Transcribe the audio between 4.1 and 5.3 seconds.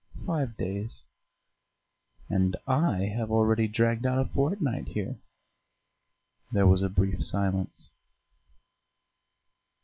a fortnight here."